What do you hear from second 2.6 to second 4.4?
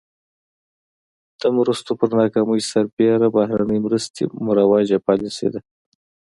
سربېره بهرنۍ مرستې